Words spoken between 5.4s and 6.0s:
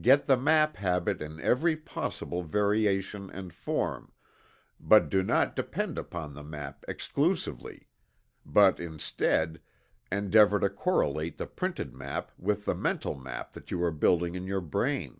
depend